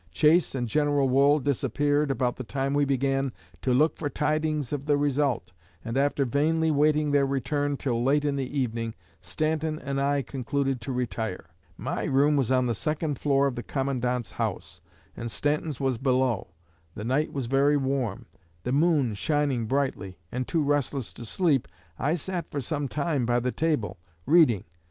Chase 0.09 0.55
and 0.55 0.67
General 0.67 1.07
Wool 1.07 1.37
disappeared 1.37 2.09
about 2.09 2.35
the 2.37 2.43
time 2.43 2.73
we 2.73 2.85
began 2.85 3.31
to 3.61 3.71
look 3.71 3.97
for 3.97 4.09
tidings 4.09 4.73
of 4.73 4.87
the 4.87 4.97
result, 4.97 5.51
and 5.85 5.95
after 5.95 6.25
vainly 6.25 6.71
waiting 6.71 7.11
their 7.11 7.27
return 7.27 7.77
till 7.77 8.03
late 8.03 8.25
in 8.25 8.35
the 8.35 8.49
evening, 8.59 8.95
Stanton 9.21 9.77
and 9.77 10.01
I 10.01 10.23
concluded 10.23 10.81
to 10.81 10.91
retire. 10.91 11.51
My 11.77 12.05
room 12.05 12.35
was 12.35 12.51
on 12.51 12.65
the 12.65 12.73
second 12.73 13.19
floor 13.19 13.45
of 13.45 13.53
the 13.53 13.61
Commandant's 13.61 14.31
house, 14.31 14.81
and 15.15 15.29
Stanton's 15.29 15.79
was 15.79 15.99
below. 15.99 16.47
The 16.95 17.03
night 17.05 17.31
was 17.31 17.45
very 17.45 17.77
warm, 17.77 18.25
the 18.63 18.71
moon 18.71 19.13
shining 19.13 19.67
brightly, 19.67 20.17
and, 20.31 20.47
too 20.47 20.63
restless 20.63 21.13
to 21.13 21.25
sleep, 21.25 21.67
I 21.99 22.15
sat 22.15 22.49
for 22.49 22.59
some 22.59 22.87
time 22.87 23.27
by 23.27 23.39
the 23.39 23.51
table, 23.51 23.99
reading. 24.25 24.63